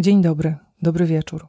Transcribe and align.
Dzień 0.00 0.22
dobry, 0.22 0.56
dobry 0.82 1.06
wieczór. 1.06 1.46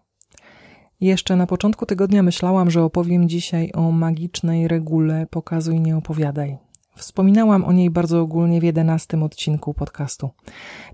Jeszcze 1.02 1.36
na 1.36 1.48
początku 1.48 1.86
tygodnia 1.86 2.24
myślałam, 2.24 2.72
że 2.72 2.84
opowiem 2.84 3.30
dzisiaj 3.30 3.72
o 3.74 3.92
magicznej 3.92 4.68
regule 4.68 5.28
Pokazuj, 5.30 5.82
nie 5.82 5.98
opowiadaj. 5.98 6.58
Wspominałam 6.96 7.64
o 7.64 7.72
niej 7.72 7.90
bardzo 7.90 8.22
ogólnie 8.22 8.60
w 8.60 8.64
jedenastym 8.64 9.24
odcinku 9.24 9.74
podcastu. 9.74 10.30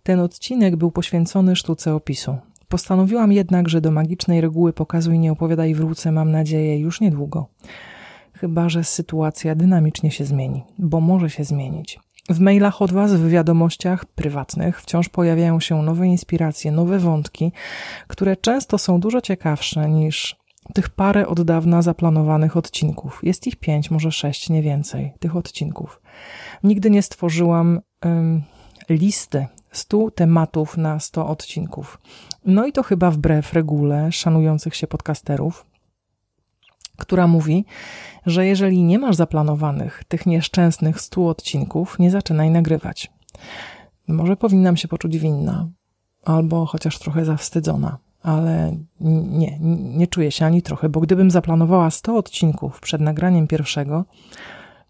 Ten 0.04 0.20
odcinek 0.20 0.76
był 0.76 0.91
poświęcony 0.91 1.55
sztuce 1.55 1.93
opisu. 1.93 2.38
Postanowiłam 2.68 3.31
jednak, 3.31 3.69
że 3.69 3.81
do 3.81 3.91
magicznej 3.91 4.41
reguły 4.41 4.73
Pokazuj, 4.73 5.19
nie 5.19 5.31
opowiadaj 5.31 5.75
wrócę, 5.75 6.11
mam 6.11 6.31
nadzieję, 6.31 6.79
już 6.79 7.01
niedługo. 7.01 7.47
Chyba, 8.33 8.69
że 8.69 8.83
sytuacja 8.83 9.55
dynamicznie 9.55 10.11
się 10.11 10.25
zmieni, 10.25 10.63
bo 10.79 11.01
może 11.01 11.29
się 11.29 11.43
zmienić. 11.43 11.99
W 12.30 12.39
mailach 12.39 12.82
od 12.82 12.92
Was, 12.92 13.14
w 13.14 13.30
wiadomościach 13.30 14.05
prywatnych 14.05 14.82
wciąż 14.82 15.10
pojawiają 15.10 15.60
się 15.60 15.82
nowe 15.82 16.07
inspiracje, 16.07 16.71
nowe 16.71 17.00
wątki, 17.00 17.52
które 18.07 18.38
często 18.38 18.78
są 18.78 19.00
dużo 19.00 19.21
ciekawsze 19.21 19.89
niż 19.89 20.36
tych 20.74 20.89
parę 20.89 21.28
od 21.28 21.42
dawna 21.42 21.82
zaplanowanych 21.82 22.57
odcinków. 22.57 23.19
Jest 23.24 23.47
ich 23.47 23.56
pięć, 23.56 23.92
może 23.92 24.11
sześć, 24.11 24.50
nie 24.50 24.61
więcej, 24.61 25.14
tych 25.19 25.36
odcinków. 25.36 26.02
Nigdy 26.64 26.89
nie 26.89 27.02
stworzyłam 27.02 27.80
um, 28.06 28.42
listy 28.89 29.47
stu 29.71 30.11
tematów 30.11 30.78
na 30.78 31.00
sto 31.00 31.28
odcinków. 31.28 32.00
No 32.45 32.66
i 32.66 32.72
to 32.72 32.83
chyba 32.83 33.11
wbrew 33.11 33.53
regule 33.53 34.11
szanujących 34.11 34.75
się 34.75 34.88
podcasterów, 34.88 35.66
która 36.97 37.27
mówi, 37.27 37.66
że 38.25 38.45
jeżeli 38.45 38.83
nie 38.83 38.99
masz 38.99 39.16
zaplanowanych 39.16 40.03
tych 40.08 40.25
nieszczęsnych 40.25 41.02
stu 41.02 41.27
odcinków, 41.27 41.99
nie 41.99 42.11
zaczynaj 42.11 42.49
nagrywać. 42.49 43.11
Może 44.08 44.35
powinnam 44.38 44.77
się 44.77 44.88
poczuć 44.88 45.17
winna, 45.17 45.67
albo 46.25 46.66
chociaż 46.66 46.99
trochę 46.99 47.25
zawstydzona, 47.25 47.97
ale 48.23 48.77
nie, 48.99 49.59
nie 49.97 50.07
czuję 50.07 50.31
się 50.31 50.45
ani 50.45 50.61
trochę, 50.61 50.89
bo 50.89 50.99
gdybym 50.99 51.31
zaplanowała 51.31 51.91
100 51.91 52.17
odcinków 52.17 52.79
przed 52.79 53.02
nagraniem 53.02 53.47
pierwszego, 53.47 54.05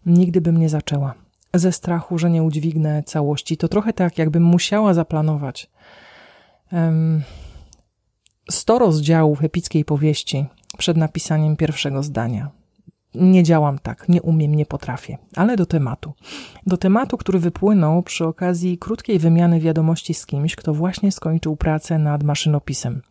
nigdy 0.06 0.40
bym 0.40 0.56
nie 0.56 0.68
zaczęła. 0.68 1.14
Ze 1.54 1.72
strachu, 1.72 2.18
że 2.18 2.30
nie 2.30 2.42
udźwignę 2.42 3.02
całości. 3.02 3.56
To 3.56 3.68
trochę 3.68 3.92
tak, 3.92 4.18
jakbym 4.18 4.42
musiała 4.42 4.94
zaplanować 4.94 5.70
um, 6.72 7.22
100 8.50 8.78
rozdziałów 8.78 9.44
epickiej 9.44 9.84
powieści 9.84 10.46
przed 10.76 10.96
napisaniem 10.96 11.56
pierwszego 11.56 12.02
zdania. 12.02 12.50
Nie 13.14 13.42
działam 13.42 13.78
tak, 13.78 14.08
nie 14.08 14.22
umiem, 14.22 14.54
nie 14.54 14.66
potrafię. 14.66 15.18
Ale 15.36 15.56
do 15.56 15.66
tematu. 15.66 16.12
Do 16.66 16.76
tematu, 16.76 17.16
który 17.16 17.38
wypłynął 17.38 18.02
przy 18.02 18.26
okazji 18.26 18.78
krótkiej 18.78 19.18
wymiany 19.18 19.60
wiadomości 19.60 20.14
z 20.14 20.26
kimś, 20.26 20.56
kto 20.56 20.74
właśnie 20.74 21.12
skończył 21.12 21.56
pracę 21.56 21.98
nad 21.98 22.22
maszynopisem. 22.22 23.02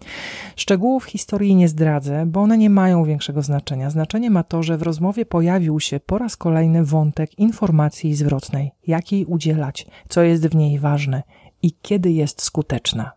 Szczegółów 0.56 1.04
historii 1.04 1.56
nie 1.56 1.68
zdradzę, 1.68 2.26
bo 2.26 2.42
one 2.42 2.58
nie 2.58 2.70
mają 2.70 3.04
większego 3.04 3.42
znaczenia. 3.42 3.90
Znaczenie 3.90 4.30
ma 4.32 4.44
to, 4.44 4.64
że 4.64 4.78
w 4.78 4.82
rozmowie 4.82 5.26
pojawił 5.26 5.80
się 5.80 6.00
po 6.00 6.18
raz 6.18 6.38
kolejny 6.38 6.86
wątek 6.86 7.40
informacji 7.40 8.16
zwrotnej. 8.16 8.72
Jak 8.88 9.12
jej 9.12 9.26
udzielać, 9.26 9.88
co 10.10 10.22
jest 10.22 10.48
w 10.48 10.56
niej 10.56 10.80
ważne 10.80 11.24
i 11.62 11.72
kiedy 11.82 12.12
jest 12.12 12.42
skuteczna. 12.42 13.12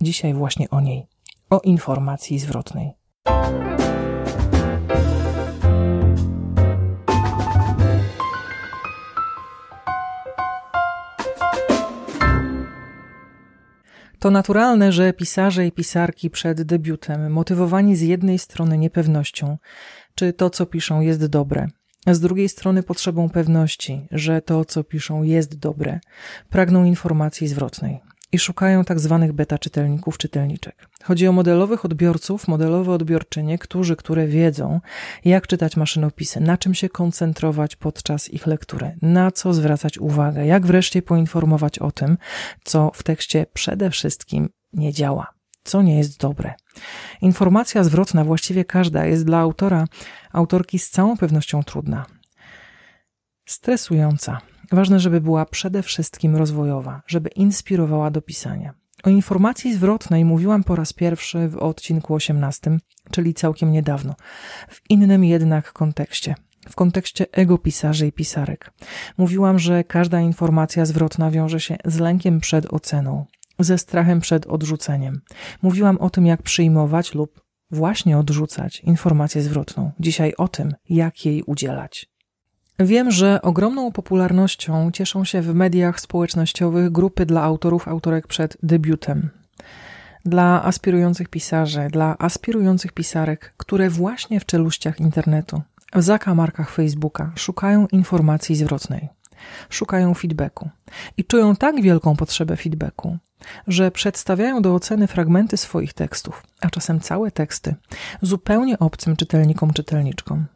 Dzisiaj 0.00 0.34
właśnie 0.34 0.70
o 0.70 0.80
niej. 0.80 1.06
O 1.50 1.60
informacji 1.60 2.38
zwrotnej. 2.38 2.92
To 14.22 14.30
naturalne, 14.30 14.92
że 14.92 15.12
pisarze 15.12 15.66
i 15.66 15.72
pisarki 15.72 16.30
przed 16.30 16.62
debiutem, 16.62 17.32
motywowani 17.32 17.96
z 17.96 18.00
jednej 18.00 18.38
strony 18.38 18.78
niepewnością, 18.78 19.58
czy 20.14 20.32
to, 20.32 20.50
co 20.50 20.66
piszą, 20.66 21.00
jest 21.00 21.26
dobre, 21.26 21.66
z 22.06 22.20
drugiej 22.20 22.48
strony 22.48 22.82
potrzebą 22.82 23.30
pewności, 23.30 24.06
że 24.10 24.42
to, 24.42 24.64
co 24.64 24.84
piszą, 24.84 25.22
jest 25.22 25.58
dobre, 25.58 26.00
pragną 26.50 26.84
informacji 26.84 27.48
zwrotnej 27.48 28.00
i 28.32 28.38
szukają 28.38 28.84
tak 28.84 29.00
zwanych 29.00 29.32
beta 29.32 29.58
czytelników, 29.58 30.18
czytelniczek. 30.18 30.88
Chodzi 31.04 31.28
o 31.28 31.32
modelowych 31.32 31.84
odbiorców, 31.84 32.48
modelowe 32.48 32.92
odbiorczynie, 32.92 33.58
którzy, 33.58 33.96
które 33.96 34.26
wiedzą, 34.26 34.80
jak 35.24 35.46
czytać 35.46 35.76
maszynopisy, 35.76 36.40
na 36.40 36.58
czym 36.58 36.74
się 36.74 36.88
koncentrować 36.88 37.76
podczas 37.76 38.28
ich 38.28 38.46
lektury, 38.46 38.96
na 39.02 39.30
co 39.30 39.54
zwracać 39.54 39.98
uwagę, 39.98 40.46
jak 40.46 40.66
wreszcie 40.66 41.02
poinformować 41.02 41.78
o 41.78 41.90
tym, 41.90 42.18
co 42.64 42.90
w 42.94 43.02
tekście 43.02 43.46
przede 43.52 43.90
wszystkim 43.90 44.48
nie 44.72 44.92
działa, 44.92 45.26
co 45.64 45.82
nie 45.82 45.98
jest 45.98 46.20
dobre. 46.20 46.54
Informacja 47.20 47.84
zwrotna, 47.84 48.24
właściwie 48.24 48.64
każda, 48.64 49.06
jest 49.06 49.24
dla 49.24 49.38
autora, 49.38 49.84
autorki 50.32 50.78
z 50.78 50.90
całą 50.90 51.16
pewnością 51.16 51.62
trudna. 51.62 52.06
Stresująca, 53.46 54.40
Ważne, 54.72 55.00
żeby 55.00 55.20
była 55.20 55.46
przede 55.46 55.82
wszystkim 55.82 56.36
rozwojowa, 56.36 57.02
żeby 57.06 57.28
inspirowała 57.28 58.10
do 58.10 58.22
pisania. 58.22 58.74
O 59.04 59.10
informacji 59.10 59.74
zwrotnej 59.74 60.24
mówiłam 60.24 60.64
po 60.64 60.76
raz 60.76 60.92
pierwszy 60.92 61.48
w 61.48 61.56
odcinku 61.56 62.14
18, 62.14 62.78
czyli 63.10 63.34
całkiem 63.34 63.72
niedawno, 63.72 64.14
w 64.68 64.80
innym 64.90 65.24
jednak 65.24 65.72
kontekście. 65.72 66.34
W 66.68 66.74
kontekście 66.74 67.26
ego 67.32 67.58
pisarzy 67.58 68.06
i 68.06 68.12
pisarek. 68.12 68.72
Mówiłam, 69.18 69.58
że 69.58 69.84
każda 69.84 70.20
informacja 70.20 70.84
zwrotna 70.84 71.30
wiąże 71.30 71.60
się 71.60 71.76
z 71.84 71.98
lękiem 71.98 72.40
przed 72.40 72.72
oceną, 72.72 73.26
ze 73.58 73.78
strachem 73.78 74.20
przed 74.20 74.46
odrzuceniem. 74.46 75.20
Mówiłam 75.62 75.98
o 75.98 76.10
tym, 76.10 76.26
jak 76.26 76.42
przyjmować 76.42 77.14
lub 77.14 77.40
właśnie 77.70 78.18
odrzucać 78.18 78.80
informację 78.80 79.42
zwrotną. 79.42 79.92
Dzisiaj 80.00 80.34
o 80.38 80.48
tym, 80.48 80.74
jak 80.88 81.26
jej 81.26 81.42
udzielać. 81.42 82.11
Wiem, 82.78 83.10
że 83.10 83.42
ogromną 83.42 83.92
popularnością 83.92 84.90
cieszą 84.90 85.24
się 85.24 85.42
w 85.42 85.54
mediach 85.54 86.00
społecznościowych 86.00 86.92
grupy 86.92 87.26
dla 87.26 87.42
autorów, 87.42 87.88
autorek 87.88 88.26
przed 88.26 88.56
debiutem. 88.62 89.30
Dla 90.24 90.64
aspirujących 90.64 91.28
pisarzy, 91.28 91.88
dla 91.90 92.16
aspirujących 92.18 92.92
pisarek, 92.92 93.54
które 93.56 93.90
właśnie 93.90 94.40
w 94.40 94.46
czeluściach 94.46 95.00
internetu, 95.00 95.62
w 95.94 96.02
zakamarkach 96.02 96.70
Facebooka 96.70 97.32
szukają 97.36 97.86
informacji 97.86 98.56
zwrotnej, 98.56 99.08
szukają 99.70 100.14
feedbacku 100.14 100.70
i 101.16 101.24
czują 101.24 101.56
tak 101.56 101.82
wielką 101.82 102.16
potrzebę 102.16 102.56
feedbacku, 102.56 103.18
że 103.68 103.90
przedstawiają 103.90 104.62
do 104.62 104.74
oceny 104.74 105.06
fragmenty 105.06 105.56
swoich 105.56 105.92
tekstów, 105.92 106.42
a 106.60 106.70
czasem 106.70 107.00
całe 107.00 107.30
teksty, 107.30 107.74
zupełnie 108.22 108.78
obcym 108.78 109.16
czytelnikom, 109.16 109.72
czytelniczkom. 109.72 110.46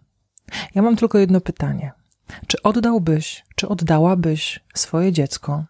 Ja 0.75 0.83
mam 0.83 0.97
tylko 0.97 1.19
jedno 1.19 1.41
pytanie– 1.41 1.93
czy 2.47 2.63
oddałbyś, 2.63 3.45
czy 3.55 3.69
oddałabyś 3.69 4.61
swoje 4.75 5.13
dziecko, 5.13 5.65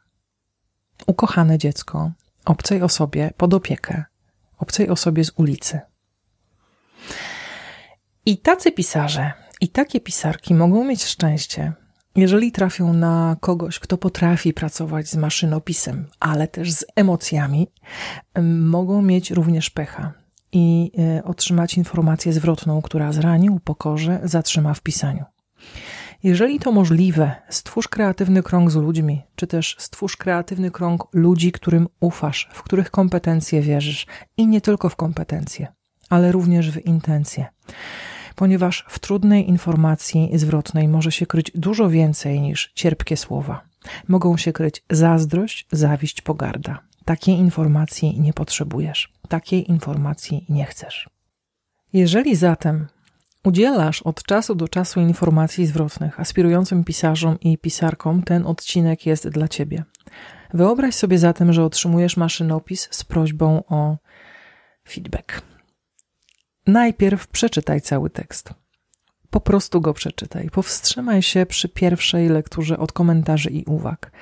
ukochane 1.06 1.59
dziecko, 1.59 2.11
obcej 2.44 2.83
osobie 2.83 3.31
pod 3.37 3.55
opiekę, 3.55 4.05
obcej 4.59 4.89
osobie 4.89 5.25
z 5.25 5.33
ulicy? 5.37 5.81
I 8.27 8.39
tacy 8.39 8.72
pisarze, 8.72 9.33
i 9.61 9.69
takie 9.69 10.00
pisarki 10.00 10.55
mogą 10.55 10.84
mieć 10.84 11.05
szczęście, 11.05 11.72
jeżeli 12.17 12.53
trafią 12.53 12.93
na 12.93 13.37
kogoś, 13.41 13.78
kto 13.78 13.99
potrafi 13.99 14.53
pracować 14.53 15.09
z 15.09 15.17
maszynopisem, 15.17 16.06
ale 16.21 16.49
też 16.49 16.73
z 16.73 16.84
emocjami, 16.97 17.69
mogą 18.61 19.03
mieć 19.03 19.31
również 19.31 19.71
pecha 19.71 20.12
i 20.53 20.93
e, 20.99 21.25
otrzymać 21.25 21.77
informację 21.77 22.33
zwrotną, 22.33 22.83
która 22.83 23.12
zrani, 23.12 23.50
upokorzy, 23.50 24.19
zatrzyma 24.25 24.75
w 24.75 24.81
pisaniu. 24.81 25.25
Jeżeli 26.22 26.59
to 26.59 26.72
możliwe, 26.72 27.34
stwórz 27.49 27.88
kreatywny 27.88 28.43
krąg 28.43 28.71
z 28.71 28.77
ludźmi, 28.77 29.22
czy 29.37 29.47
też 29.47 29.77
stwórz 29.78 30.16
kreatywny 30.16 30.71
krąg 30.71 31.04
ludzi, 31.12 31.53
którym 31.53 31.88
ufasz, 32.00 32.49
w 32.53 32.62
których 32.62 32.91
kompetencje 32.91 33.62
wierzysz 33.62 34.06
i 34.37 34.46
nie 34.46 34.61
tylko 34.61 34.88
w 34.88 34.96
kompetencje, 34.96 35.67
ale 36.08 36.32
również 36.32 36.70
w 36.70 36.87
intencje. 36.87 37.46
Ponieważ 38.35 38.85
w 38.88 38.99
trudnej 38.99 39.49
informacji 39.49 40.31
zwrotnej 40.35 40.88
może 40.88 41.12
się 41.12 41.26
kryć 41.26 41.52
dużo 41.55 41.91
więcej 41.91 42.41
niż 42.41 42.73
cierpkie 42.75 43.17
słowa. 43.17 43.61
Mogą 44.08 44.37
się 44.37 44.52
kryć 44.52 44.82
zazdrość, 44.91 45.67
zawiść, 45.73 46.23
pogarda. 46.23 46.79
Takiej 47.05 47.35
informacji 47.35 48.20
nie 48.20 48.32
potrzebujesz, 48.32 49.12
takiej 49.29 49.70
informacji 49.70 50.46
nie 50.49 50.64
chcesz. 50.64 51.11
Jeżeli 51.93 52.37
zatem 52.37 52.87
Udzielasz 53.46 54.02
od 54.02 54.22
czasu 54.22 54.54
do 54.54 54.69
czasu 54.69 55.00
informacji 55.00 55.66
zwrotnych 55.66 56.20
aspirującym 56.20 56.84
pisarzom 56.84 57.40
i 57.40 57.58
pisarkom, 57.58 58.22
ten 58.22 58.46
odcinek 58.46 59.06
jest 59.06 59.28
dla 59.28 59.48
Ciebie. 59.48 59.84
Wyobraź 60.54 60.94
sobie 60.94 61.19
zatem, 61.19 61.52
że 61.52 61.64
otrzymujesz 61.64 62.16
maszynopis 62.16 62.88
z 62.90 63.04
prośbą 63.04 63.62
o 63.69 63.96
feedback. 64.88 65.43
Najpierw 66.66 67.28
przeczytaj 67.28 67.81
cały 67.81 68.10
tekst. 68.10 68.54
Po 69.31 69.40
prostu 69.40 69.81
go 69.81 69.94
przeczytaj. 69.94 70.50
Powstrzymaj 70.50 71.22
się 71.22 71.46
przy 71.46 71.69
pierwszej 71.69 72.28
lekturze 72.28 72.78
od 72.78 72.93
komentarzy 72.93 73.50
i 73.50 73.64
uwag. 73.64 74.12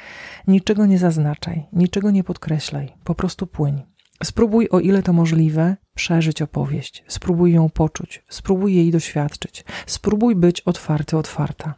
Niczego 0.46 0.86
nie 0.86 0.98
zaznaczaj, 0.98 1.66
niczego 1.72 2.10
nie 2.10 2.24
podkreślaj, 2.24 2.92
po 3.04 3.14
prostu 3.14 3.46
płyń. 3.46 3.93
Spróbuj, 4.22 4.68
o 4.68 4.80
ile 4.80 5.02
to 5.02 5.12
możliwe, 5.12 5.76
przeżyć 5.94 6.42
opowieść. 6.42 7.04
Spróbuj 7.08 7.52
ją 7.52 7.70
poczuć, 7.70 8.22
spróbuj 8.28 8.74
jej 8.74 8.90
doświadczyć, 8.90 9.64
spróbuj 9.86 10.36
być 10.36 10.60
otwarty, 10.60 11.16
otwarta. 11.16 11.74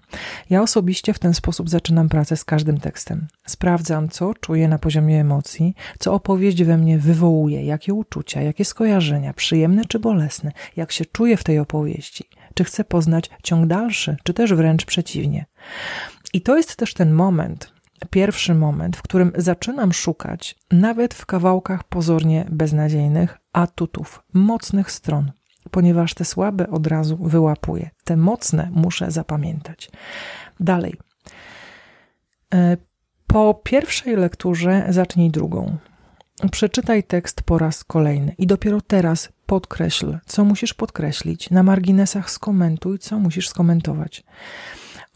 Ja 0.51 0.63
osobiście 0.63 1.15
w 1.15 1.19
ten 1.19 1.35
sposób 1.35 1.71
zaczynam 1.71 2.09
pracę 2.09 2.37
z 2.37 2.45
każdym 2.45 2.81
tekstem. 2.81 3.27
Sprawdzam, 3.47 4.09
co 4.09 4.35
czuję 4.35 4.69
na 4.69 4.79
poziomie 4.79 5.21
emocji, 5.21 5.75
co 5.99 6.15
opowieść 6.15 6.65
we 6.65 6.79
mnie 6.79 6.99
wywołuje, 6.99 7.65
jakie 7.65 7.95
uczucia, 7.95 8.43
jakie 8.43 8.65
skojarzenia, 8.65 9.33
przyjemne 9.33 9.85
czy 9.85 9.99
bolesne, 9.99 10.53
jak 10.77 10.93
się 10.93 11.05
czuję 11.05 11.37
w 11.37 11.45
tej 11.45 11.59
opowieści, 11.59 12.25
czy 12.55 12.65
chcę 12.65 12.85
poznać 12.85 13.31
ciąg 13.43 13.67
dalszy, 13.67 14.17
czy 14.23 14.35
też 14.35 14.55
wręcz 14.55 14.85
przeciwnie. 14.85 15.47
I 16.33 16.41
to 16.41 16.57
jest 16.57 16.77
też 16.77 16.95
ten 16.95 17.13
moment, 17.13 17.76
pierwszy 18.11 18.55
moment, 18.55 18.97
w 18.97 19.03
którym 19.03 19.33
zaczynam 19.37 19.93
szukać, 19.93 20.57
nawet 20.73 21.15
w 21.15 21.27
kawałkach 21.27 21.85
pozornie 21.85 22.47
beznadziejnych, 22.51 23.39
atutów, 23.53 24.23
mocnych 24.33 24.91
stron, 24.91 25.33
ponieważ 25.71 26.15
te 26.15 26.25
słabe 26.25 26.71
od 26.71 26.87
razu 26.87 27.17
wyłapuję. 27.17 27.91
Te 28.05 28.17
mocne 28.17 28.71
muszę 28.73 29.11
zapamiętać. 29.11 29.91
Dalej. 30.61 30.95
E, 32.55 32.77
po 33.27 33.61
pierwszej 33.65 34.17
lekturze 34.17 34.87
zacznij 34.89 35.31
drugą. 35.31 35.77
Przeczytaj 36.53 37.05
tekst 37.05 37.43
po 37.43 37.59
raz 37.59 37.85
kolejny 37.85 38.35
i 38.39 38.47
dopiero 38.47 38.81
teraz 38.81 39.29
podkreśl, 39.47 40.19
co 40.27 40.45
musisz 40.45 40.75
podkreślić. 40.75 41.51
Na 41.51 41.63
marginesach 41.63 42.31
skomentuj, 42.31 42.99
co 42.99 43.19
musisz 43.19 43.49
skomentować. 43.49 44.25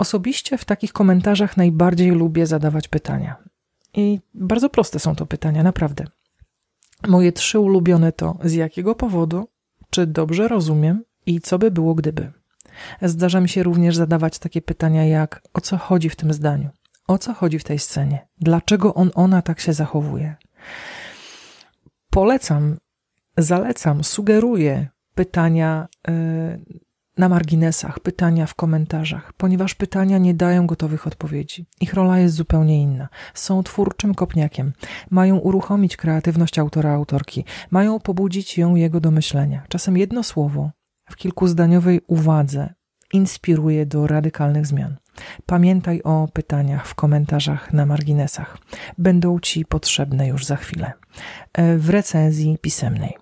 Osobiście 0.01 0.59
w 0.59 0.65
takich 0.65 0.93
komentarzach 0.93 1.57
najbardziej 1.57 2.11
lubię 2.11 2.47
zadawać 2.47 2.89
pytania. 2.89 3.37
I 3.95 4.21
bardzo 4.35 4.71
proste 4.71 4.99
są 4.99 5.17
to 5.17 5.27
pytania, 5.27 5.63
naprawdę. 5.63 6.05
Moje 7.09 7.33
trzy 7.33 7.59
ulubione 7.59 8.13
to 8.13 8.39
z 8.45 8.53
jakiego 8.53 8.95
powodu, 8.95 9.49
czy 9.91 10.07
dobrze 10.07 10.49
rozumiem 10.49 11.05
i 11.27 11.41
co 11.41 11.59
by 11.59 11.71
było 11.71 11.95
gdyby. 11.95 12.33
Zdarza 13.03 13.41
mi 13.41 13.49
się 13.49 13.63
również 13.63 13.97
zadawać 13.97 14.39
takie 14.39 14.63
pytania 14.63 15.05
jak 15.05 15.43
o 15.55 15.61
co 15.61 15.79
chodzi 15.79 16.09
w 16.09 16.17
tym 16.17 16.33
zdaniu, 16.33 16.69
o 17.07 17.19
co 17.19 17.35
chodzi 17.35 17.59
w 17.59 17.65
tej 17.65 17.79
scenie, 17.79 18.27
dlaczego 18.39 18.95
on, 18.95 19.11
ona 19.15 19.43
tak 19.43 19.61
się 19.61 19.73
zachowuje. 19.73 20.37
Polecam, 22.11 22.77
zalecam, 23.37 24.05
sugeruję 24.05 24.89
pytania 25.15 25.89
yy, 26.09 26.81
na 27.21 27.29
marginesach, 27.29 28.01
pytania 28.01 28.47
w 28.47 28.55
komentarzach, 28.55 29.33
ponieważ 29.33 29.75
pytania 29.75 30.19
nie 30.19 30.35
dają 30.35 30.67
gotowych 30.67 31.07
odpowiedzi. 31.07 31.67
Ich 31.81 31.95
rola 31.95 32.19
jest 32.19 32.35
zupełnie 32.35 32.83
inna. 32.83 33.09
Są 33.35 33.63
twórczym 33.63 34.15
kopniakiem. 34.15 34.73
Mają 35.11 35.37
uruchomić 35.37 35.97
kreatywność 35.97 36.59
autora, 36.59 36.93
autorki. 36.93 37.45
Mają 37.71 38.01
pobudzić 38.01 38.59
ją 38.59 38.75
jego 38.75 39.01
do 39.01 39.11
myślenia. 39.11 39.63
Czasem 39.69 39.97
jedno 39.97 40.23
słowo 40.23 40.71
w 41.11 41.17
kilkuzdaniowej 41.17 42.01
uwadze 42.07 42.75
inspiruje 43.13 43.87
do 43.87 44.07
radykalnych 44.07 44.67
zmian. 44.67 44.97
Pamiętaj 45.47 46.03
o 46.03 46.29
pytaniach 46.33 46.87
w 46.87 46.95
komentarzach 46.95 47.73
na 47.73 47.87
marginesach. 47.87 48.59
Będą 48.99 49.41
Ci 49.41 49.65
potrzebne 49.65 50.29
już 50.29 50.45
za 50.45 50.57
chwilę. 50.57 50.93
E, 51.53 51.77
w 51.77 51.91
recenzji 51.91 52.59
pisemnej. 52.61 53.17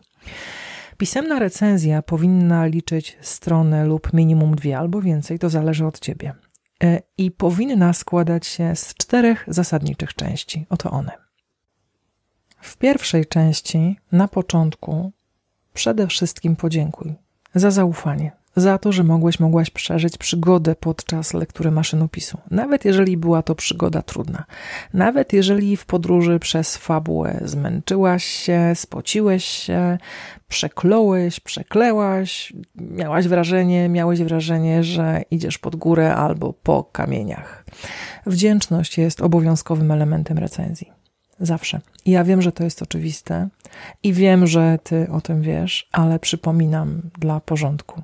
Pisemna 0.98 1.38
recenzja 1.38 2.02
powinna 2.02 2.66
liczyć 2.66 3.18
stronę 3.20 3.84
lub 3.84 4.12
minimum 4.12 4.54
dwie 4.54 4.78
albo 4.78 5.02
więcej, 5.02 5.38
to 5.38 5.50
zależy 5.50 5.86
od 5.86 6.00
ciebie. 6.00 6.34
E, 6.82 7.00
I 7.18 7.30
powinna 7.30 7.92
składać 7.92 8.46
się 8.46 8.76
z 8.76 8.94
czterech 8.94 9.44
zasadniczych 9.48 10.14
części. 10.14 10.66
Oto 10.68 10.90
one. 10.90 11.10
W 12.60 12.76
pierwszej 12.76 13.26
części, 13.26 13.96
na 14.12 14.28
początku, 14.28 15.12
przede 15.74 16.06
wszystkim 16.06 16.56
podziękuj 16.56 17.14
za 17.54 17.70
zaufanie, 17.70 18.32
za 18.56 18.78
to, 18.78 18.92
że 18.92 19.04
mogłeś, 19.04 19.40
mogłaś 19.40 19.70
przeżyć 19.70 20.18
przygodę 20.18 20.74
podczas 20.74 21.34
lektury 21.34 21.70
maszynopisu. 21.70 22.38
Nawet 22.50 22.84
jeżeli 22.84 23.16
była 23.16 23.42
to 23.42 23.54
przygoda 23.54 24.02
trudna. 24.02 24.44
Nawet 24.94 25.32
jeżeli 25.32 25.76
w 25.76 25.86
podróży 25.86 26.38
przez 26.38 26.76
fabułę 26.76 27.40
zmęczyłaś 27.44 28.24
się, 28.24 28.72
spociłeś 28.74 29.44
się, 29.44 29.98
przekląłeś, 30.48 31.40
przeklełaś, 31.40 32.52
miałaś 32.74 33.28
wrażenie, 33.28 33.88
miałeś 33.88 34.22
wrażenie, 34.22 34.84
że 34.84 35.22
idziesz 35.30 35.58
pod 35.58 35.76
górę 35.76 36.14
albo 36.14 36.52
po 36.52 36.84
kamieniach. 36.84 37.64
Wdzięczność 38.26 38.98
jest 38.98 39.20
obowiązkowym 39.20 39.90
elementem 39.90 40.38
recenzji. 40.38 40.92
Zawsze. 41.40 41.80
I 42.04 42.10
ja 42.10 42.24
wiem, 42.24 42.42
że 42.42 42.52
to 42.52 42.64
jest 42.64 42.82
oczywiste 42.82 43.48
i 44.02 44.12
wiem, 44.12 44.46
że 44.46 44.78
ty 44.82 45.08
o 45.12 45.20
tym 45.20 45.42
wiesz, 45.42 45.88
ale 45.92 46.18
przypominam 46.18 47.02
dla 47.18 47.40
porządku. 47.40 48.02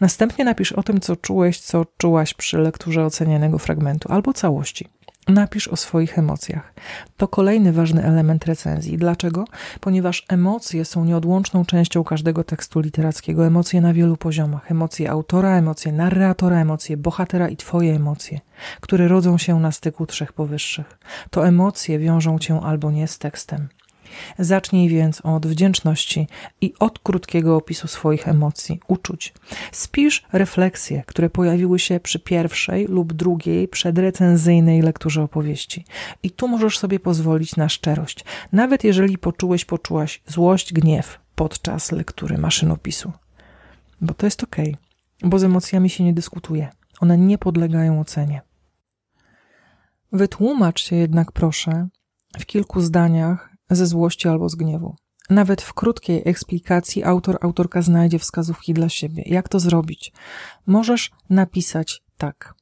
Następnie 0.00 0.44
napisz 0.44 0.72
o 0.72 0.82
tym, 0.82 1.00
co 1.00 1.16
czułeś, 1.16 1.60
co 1.60 1.86
czułaś 1.98 2.34
przy 2.34 2.58
lekturze 2.58 3.04
ocenianego 3.04 3.58
fragmentu 3.58 4.12
albo 4.12 4.32
całości. 4.32 4.88
Napisz 5.28 5.68
o 5.68 5.76
swoich 5.76 6.18
emocjach. 6.18 6.74
To 7.16 7.28
kolejny 7.28 7.72
ważny 7.72 8.04
element 8.04 8.44
recenzji. 8.44 8.98
Dlaczego? 8.98 9.44
Ponieważ 9.80 10.24
emocje 10.28 10.84
są 10.84 11.04
nieodłączną 11.04 11.64
częścią 11.64 12.04
każdego 12.04 12.44
tekstu 12.44 12.80
literackiego. 12.80 13.46
Emocje 13.46 13.80
na 13.80 13.92
wielu 13.92 14.16
poziomach. 14.16 14.70
Emocje 14.70 15.10
autora, 15.10 15.56
emocje 15.56 15.92
narratora, 15.92 16.60
emocje 16.60 16.96
bohatera 16.96 17.48
i 17.48 17.56
twoje 17.56 17.94
emocje, 17.94 18.40
które 18.80 19.08
rodzą 19.08 19.38
się 19.38 19.60
na 19.60 19.72
styku 19.72 20.06
trzech 20.06 20.32
powyższych. 20.32 20.98
To 21.30 21.46
emocje 21.46 21.98
wiążą 21.98 22.38
cię 22.38 22.60
albo 22.60 22.90
nie 22.90 23.08
z 23.08 23.18
tekstem. 23.18 23.68
Zacznij 24.38 24.88
więc 24.88 25.20
od 25.20 25.46
wdzięczności 25.46 26.28
i 26.60 26.74
od 26.78 26.98
krótkiego 26.98 27.56
opisu 27.56 27.88
swoich 27.88 28.28
emocji, 28.28 28.80
uczuć. 28.88 29.34
Spisz 29.72 30.24
refleksje, 30.32 31.02
które 31.06 31.30
pojawiły 31.30 31.78
się 31.78 32.00
przy 32.00 32.18
pierwszej 32.18 32.86
lub 32.86 33.12
drugiej 33.12 33.68
przedrecenzyjnej 33.68 34.82
lekturze 34.82 35.22
opowieści. 35.22 35.84
I 36.22 36.30
tu 36.30 36.48
możesz 36.48 36.78
sobie 36.78 37.00
pozwolić 37.00 37.56
na 37.56 37.68
szczerość, 37.68 38.24
nawet 38.52 38.84
jeżeli 38.84 39.18
poczułeś, 39.18 39.64
poczułaś 39.64 40.22
złość, 40.26 40.72
gniew 40.72 41.18
podczas 41.34 41.92
lektury 41.92 42.38
maszynopisu. 42.38 43.12
Bo 44.00 44.14
to 44.14 44.26
jest 44.26 44.42
ok, 44.42 44.56
bo 45.22 45.38
z 45.38 45.44
emocjami 45.44 45.90
się 45.90 46.04
nie 46.04 46.12
dyskutuje. 46.12 46.68
One 47.00 47.18
nie 47.18 47.38
podlegają 47.38 48.00
ocenie. 48.00 48.42
Wytłumacz 50.12 50.82
się 50.82 50.96
jednak, 50.96 51.32
proszę, 51.32 51.88
w 52.38 52.46
kilku 52.46 52.80
zdaniach 52.80 53.53
ze 53.76 53.86
złości 53.86 54.28
albo 54.28 54.48
z 54.48 54.54
gniewu. 54.54 54.96
Nawet 55.30 55.62
w 55.62 55.74
krótkiej 55.74 56.22
eksplikacji 56.24 57.04
autor, 57.04 57.38
autorka 57.40 57.82
znajdzie 57.82 58.18
wskazówki 58.18 58.74
dla 58.74 58.88
siebie. 58.88 59.22
Jak 59.26 59.48
to 59.48 59.60
zrobić? 59.60 60.12
Możesz 60.66 61.10
napisać 61.30 62.02
tak. 62.18 62.54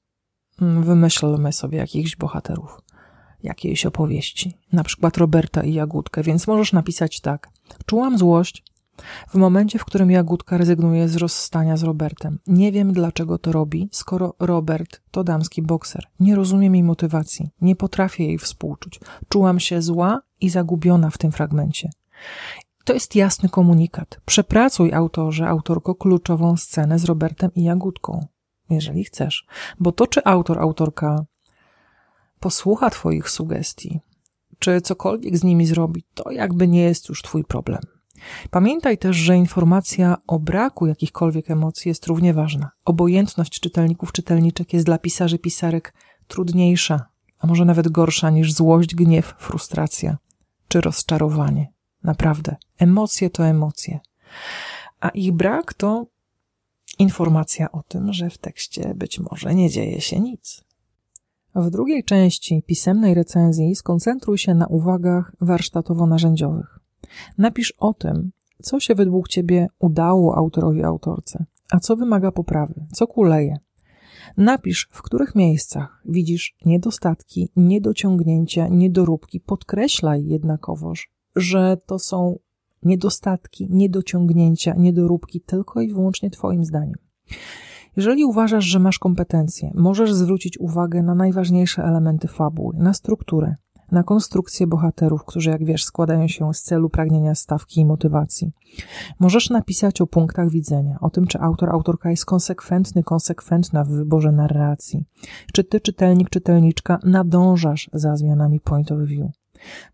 Mm, 0.60 0.82
wymyślmy 0.82 1.52
sobie 1.52 1.78
jakichś 1.78 2.16
bohaterów, 2.16 2.80
jakiejś 3.42 3.86
opowieści, 3.86 4.58
na 4.72 4.84
przykład 4.84 5.16
Roberta 5.16 5.62
i 5.62 5.74
Jagódkę, 5.74 6.22
więc 6.22 6.46
możesz 6.46 6.72
napisać 6.72 7.20
tak. 7.20 7.48
Czułam 7.86 8.18
złość 8.18 8.64
w 9.28 9.34
momencie, 9.34 9.78
w 9.78 9.84
którym 9.84 10.10
Jagódka 10.10 10.56
rezygnuje 10.56 11.08
z 11.08 11.16
rozstania 11.16 11.76
z 11.76 11.82
Robertem. 11.82 12.38
Nie 12.46 12.72
wiem, 12.72 12.92
dlaczego 12.92 13.38
to 13.38 13.52
robi, 13.52 13.88
skoro 13.92 14.34
Robert 14.38 15.00
to 15.10 15.24
damski 15.24 15.62
bokser. 15.62 16.06
Nie 16.20 16.36
rozumiem 16.36 16.74
jej 16.74 16.84
motywacji, 16.84 17.50
nie 17.60 17.76
potrafię 17.76 18.24
jej 18.24 18.38
współczuć. 18.38 19.00
Czułam 19.28 19.60
się 19.60 19.82
zła 19.82 20.22
i 20.40 20.50
zagubiona 20.50 21.10
w 21.10 21.18
tym 21.18 21.32
fragmencie. 21.32 21.90
To 22.84 22.92
jest 22.92 23.16
jasny 23.16 23.48
komunikat. 23.48 24.20
Przepracuj 24.24 24.92
autorze, 24.92 25.48
autorko 25.48 25.94
kluczową 25.94 26.56
scenę 26.56 26.98
z 26.98 27.04
Robertem 27.04 27.50
i 27.54 27.62
Jagódką, 27.62 28.26
jeżeli 28.70 29.04
chcesz. 29.04 29.46
Bo 29.80 29.92
to, 29.92 30.06
czy 30.06 30.24
autor, 30.24 30.58
autorka 30.58 31.24
posłucha 32.40 32.90
Twoich 32.90 33.30
sugestii, 33.30 34.00
czy 34.58 34.80
cokolwiek 34.80 35.36
z 35.36 35.44
nimi 35.44 35.66
zrobi, 35.66 36.04
to 36.14 36.30
jakby 36.30 36.68
nie 36.68 36.82
jest 36.82 37.08
już 37.08 37.22
Twój 37.22 37.44
problem. 37.44 37.80
Pamiętaj 38.50 38.98
też, 38.98 39.16
że 39.16 39.36
informacja 39.36 40.16
o 40.26 40.38
braku 40.38 40.86
jakichkolwiek 40.86 41.50
emocji 41.50 41.88
jest 41.88 42.06
równie 42.06 42.34
ważna. 42.34 42.70
Obojętność 42.84 43.60
czytelników, 43.60 44.12
czytelniczek 44.12 44.72
jest 44.72 44.86
dla 44.86 44.98
pisarzy, 44.98 45.38
pisarek 45.38 45.94
trudniejsza, 46.28 47.06
a 47.38 47.46
może 47.46 47.64
nawet 47.64 47.88
gorsza 47.88 48.30
niż 48.30 48.52
złość, 48.52 48.94
gniew, 48.94 49.34
frustracja 49.38 50.18
czy 50.68 50.80
rozczarowanie. 50.80 51.72
Naprawdę, 52.02 52.56
emocje 52.78 53.30
to 53.30 53.46
emocje. 53.46 54.00
A 55.00 55.08
ich 55.08 55.32
brak 55.32 55.74
to 55.74 56.06
informacja 56.98 57.72
o 57.72 57.82
tym, 57.82 58.12
że 58.12 58.30
w 58.30 58.38
tekście 58.38 58.94
być 58.94 59.18
może 59.18 59.54
nie 59.54 59.70
dzieje 59.70 60.00
się 60.00 60.20
nic. 60.20 60.64
W 61.54 61.70
drugiej 61.70 62.04
części 62.04 62.62
pisemnej 62.66 63.14
recenzji 63.14 63.76
skoncentruj 63.76 64.38
się 64.38 64.54
na 64.54 64.66
uwagach 64.66 65.32
warsztatowo-narzędziowych. 65.40 66.81
Napisz 67.38 67.74
o 67.78 67.94
tym, 67.94 68.32
co 68.62 68.80
się 68.80 68.94
według 68.94 69.28
Ciebie 69.28 69.68
udało 69.78 70.36
autorowi, 70.36 70.82
autorce, 70.82 71.44
a 71.70 71.80
co 71.80 71.96
wymaga 71.96 72.32
poprawy, 72.32 72.86
co 72.92 73.06
kuleje. 73.06 73.56
Napisz, 74.36 74.88
w 74.92 75.02
których 75.02 75.34
miejscach 75.34 76.02
widzisz 76.04 76.56
niedostatki, 76.64 77.48
niedociągnięcia, 77.56 78.68
niedoróbki. 78.68 79.40
Podkreślaj 79.40 80.26
jednakowoż, 80.26 81.10
że 81.36 81.76
to 81.86 81.98
są 81.98 82.38
niedostatki, 82.82 83.68
niedociągnięcia, 83.70 84.74
niedoróbki 84.74 85.40
tylko 85.40 85.80
i 85.80 85.92
wyłącznie 85.92 86.30
Twoim 86.30 86.64
zdaniem. 86.64 86.96
Jeżeli 87.96 88.24
uważasz, 88.24 88.64
że 88.64 88.78
masz 88.78 88.98
kompetencje, 88.98 89.70
możesz 89.74 90.14
zwrócić 90.14 90.58
uwagę 90.58 91.02
na 91.02 91.14
najważniejsze 91.14 91.84
elementy 91.84 92.28
fabuły, 92.28 92.76
na 92.78 92.94
strukturę, 92.94 93.56
na 93.92 94.02
konstrukcję 94.02 94.66
bohaterów, 94.66 95.24
którzy, 95.24 95.50
jak 95.50 95.64
wiesz, 95.64 95.84
składają 95.84 96.28
się 96.28 96.54
z 96.54 96.62
celu 96.62 96.90
pragnienia 96.90 97.34
stawki 97.34 97.80
i 97.80 97.84
motywacji. 97.84 98.52
Możesz 99.20 99.50
napisać 99.50 100.00
o 100.00 100.06
punktach 100.06 100.50
widzenia, 100.50 100.98
o 101.00 101.10
tym, 101.10 101.26
czy 101.26 101.40
autor, 101.40 101.70
autorka 101.70 102.10
jest 102.10 102.24
konsekwentny, 102.24 103.02
konsekwentna 103.02 103.84
w 103.84 103.88
wyborze 103.88 104.32
narracji. 104.32 105.04
Czy 105.52 105.64
ty, 105.64 105.80
czytelnik, 105.80 106.30
czytelniczka, 106.30 106.98
nadążasz 107.04 107.90
za 107.92 108.16
zmianami 108.16 108.60
point 108.60 108.92
of 108.92 108.98
view. 109.00 109.30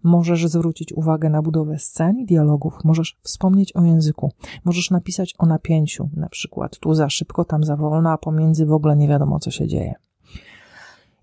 Możesz 0.02 0.46
zwrócić 0.46 0.92
uwagę 0.92 1.30
na 1.30 1.42
budowę 1.42 1.78
scen 1.78 2.18
i 2.18 2.26
dialogów, 2.26 2.84
możesz 2.84 3.18
wspomnieć 3.22 3.76
o 3.76 3.82
języku, 3.82 4.32
możesz 4.64 4.90
napisać 4.90 5.34
o 5.38 5.46
napięciu, 5.46 6.08
na 6.16 6.28
przykład 6.28 6.78
tu 6.78 6.94
za 6.94 7.10
szybko, 7.10 7.44
tam 7.44 7.64
za 7.64 7.76
wolno, 7.76 8.10
a 8.10 8.18
pomiędzy 8.18 8.66
w 8.66 8.72
ogóle 8.72 8.96
nie 8.96 9.08
wiadomo, 9.08 9.38
co 9.38 9.50
się 9.50 9.66
dzieje. 9.66 9.94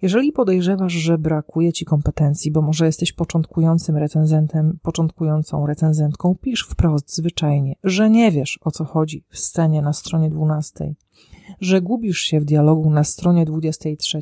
Jeżeli 0.05 0.31
podejrzewasz, 0.31 0.93
że 0.93 1.17
brakuje 1.17 1.73
ci 1.73 1.85
kompetencji, 1.85 2.51
bo 2.51 2.61
może 2.61 2.85
jesteś 2.85 3.13
początkującym 3.13 3.97
recenzentem, 3.97 4.79
początkującą 4.81 5.65
recenzentką, 5.65 6.35
pisz 6.41 6.67
wprost, 6.69 7.15
zwyczajnie, 7.15 7.75
że 7.83 8.09
nie 8.09 8.31
wiesz 8.31 8.59
o 8.61 8.71
co 8.71 8.85
chodzi 8.85 9.23
w 9.29 9.39
scenie 9.39 9.81
na 9.81 9.93
stronie 9.93 10.29
12, 10.29 10.95
że 11.59 11.81
gubisz 11.81 12.19
się 12.19 12.39
w 12.39 12.45
dialogu 12.45 12.89
na 12.89 13.03
stronie 13.03 13.45
23, 13.45 14.21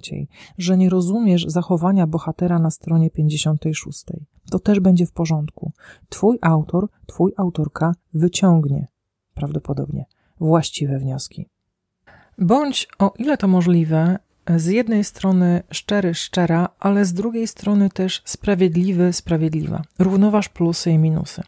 że 0.57 0.77
nie 0.77 0.89
rozumiesz 0.89 1.45
zachowania 1.47 2.07
bohatera 2.07 2.59
na 2.59 2.71
stronie 2.71 3.09
56. 3.09 4.05
To 4.51 4.59
też 4.59 4.79
będzie 4.79 5.05
w 5.05 5.11
porządku. 5.11 5.71
Twój 6.09 6.37
autor, 6.41 6.87
twój 7.05 7.31
autorka 7.37 7.91
wyciągnie 8.13 8.87
prawdopodobnie 9.33 10.05
właściwe 10.39 10.99
wnioski. 10.99 11.49
Bądź 12.37 12.87
o 12.99 13.13
ile 13.17 13.37
to 13.37 13.47
możliwe, 13.47 14.17
z 14.57 14.65
jednej 14.65 15.03
strony 15.03 15.63
szczery, 15.71 16.13
szczera, 16.13 16.69
ale 16.79 17.05
z 17.05 17.13
drugiej 17.13 17.47
strony 17.47 17.89
też 17.89 18.21
sprawiedliwy, 18.25 19.13
sprawiedliwa. 19.13 19.81
Równoważ 19.99 20.49
plusy 20.49 20.91
i 20.91 20.97
minusy. 20.97 21.43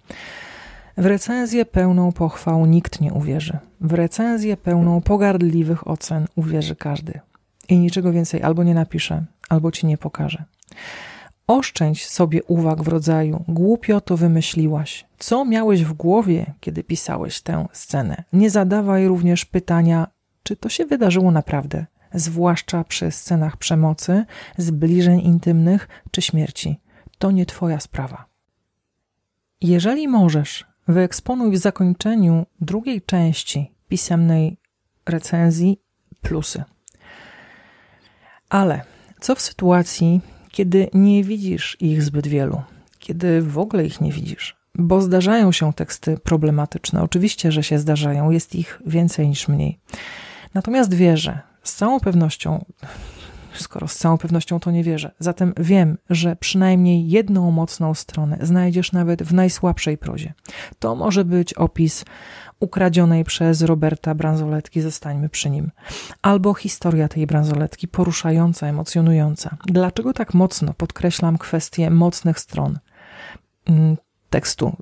W 0.97 1.05
recenzję 1.05 1.65
pełną 1.65 2.11
pochwał 2.11 2.65
nikt 2.65 3.01
nie 3.01 3.13
uwierzy. 3.13 3.57
W 3.81 3.93
recenzję 3.93 4.57
pełną 4.57 5.01
pogardliwych 5.01 5.87
ocen 5.87 6.27
uwierzy 6.35 6.75
każdy. 6.75 7.19
I 7.69 7.77
niczego 7.77 8.11
więcej 8.11 8.43
albo 8.43 8.63
nie 8.63 8.73
napisze, 8.73 9.25
albo 9.49 9.71
ci 9.71 9.85
nie 9.87 9.97
pokaże. 9.97 10.43
Oszczędź 11.47 12.05
sobie 12.05 12.43
uwag 12.43 12.83
w 12.83 12.87
rodzaju 12.87 13.43
głupio 13.47 14.01
to 14.01 14.17
wymyśliłaś. 14.17 15.05
Co 15.17 15.45
miałeś 15.45 15.83
w 15.83 15.93
głowie, 15.93 16.53
kiedy 16.59 16.83
pisałeś 16.83 17.41
tę 17.41 17.67
scenę? 17.73 18.23
Nie 18.33 18.49
zadawaj 18.49 19.07
również 19.07 19.45
pytania, 19.45 20.07
czy 20.43 20.55
to 20.55 20.69
się 20.69 20.85
wydarzyło 20.85 21.31
naprawdę, 21.31 21.85
zwłaszcza 22.15 22.83
przy 22.83 23.11
scenach 23.11 23.57
przemocy, 23.57 24.25
zbliżeń 24.57 25.19
intymnych 25.19 25.87
czy 26.11 26.21
śmierci. 26.21 26.79
To 27.17 27.31
nie 27.31 27.45
twoja 27.45 27.79
sprawa. 27.79 28.25
Jeżeli 29.61 30.07
możesz, 30.07 30.65
wyeksponuj 30.87 31.51
w 31.51 31.57
zakończeniu 31.57 32.45
drugiej 32.61 33.01
części 33.01 33.71
pisemnej 33.87 34.57
recenzji 35.05 35.81
plusy. 36.21 36.63
Ale 38.49 38.81
co 39.19 39.35
w 39.35 39.41
sytuacji, 39.41 40.21
kiedy 40.51 40.89
nie 40.93 41.23
widzisz 41.23 41.77
ich 41.79 42.03
zbyt 42.03 42.27
wielu, 42.27 42.61
kiedy 42.99 43.41
w 43.41 43.57
ogóle 43.57 43.85
ich 43.85 44.01
nie 44.01 44.11
widzisz? 44.11 44.57
Bo 44.75 45.01
zdarzają 45.01 45.51
się 45.51 45.73
teksty 45.73 46.17
problematyczne. 46.17 47.01
Oczywiście, 47.01 47.51
że 47.51 47.63
się 47.63 47.79
zdarzają, 47.79 48.29
jest 48.29 48.55
ich 48.55 48.81
więcej 48.85 49.29
niż 49.29 49.47
mniej. 49.47 49.79
Natomiast 50.53 50.93
wierzę, 50.93 51.39
z 51.65 51.75
całą 51.75 51.99
pewnością, 51.99 52.65
skoro 53.53 53.87
z 53.87 53.95
całą 53.95 54.17
pewnością 54.17 54.59
to 54.59 54.71
nie 54.71 54.83
wierzę, 54.83 55.11
zatem 55.19 55.53
wiem, 55.57 55.97
że 56.09 56.35
przynajmniej 56.35 57.09
jedną 57.09 57.51
mocną 57.51 57.93
stronę 57.93 58.37
znajdziesz 58.41 58.91
nawet 58.91 59.23
w 59.23 59.33
najsłabszej 59.33 59.97
prozie. 59.97 60.33
To 60.79 60.95
może 60.95 61.25
być 61.25 61.53
opis 61.53 62.05
ukradzionej 62.59 63.23
przez 63.23 63.61
Roberta 63.61 64.15
bransoletki, 64.15 64.81
zostańmy 64.81 65.29
przy 65.29 65.49
nim, 65.49 65.71
albo 66.21 66.53
historia 66.53 67.07
tej 67.07 67.27
bransoletki, 67.27 67.87
poruszająca, 67.87 68.67
emocjonująca. 68.67 69.57
Dlaczego 69.65 70.13
tak 70.13 70.33
mocno 70.33 70.73
podkreślam 70.73 71.37
kwestię 71.37 71.89
mocnych 71.89 72.39
stron 72.39 72.79
mm, 73.65 73.97
tekstu, 74.29 74.75